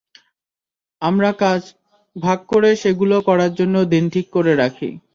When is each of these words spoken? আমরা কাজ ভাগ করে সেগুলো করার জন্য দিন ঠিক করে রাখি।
আমরা 1.01 1.29
কাজ 1.41 1.61
ভাগ 2.15 2.39
করে 2.51 2.69
সেগুলো 2.75 3.15
করার 3.27 3.51
জন্য 3.59 3.75
দিন 3.91 4.03
ঠিক 4.13 4.27
করে 4.35 4.53
রাখি। 4.55 4.89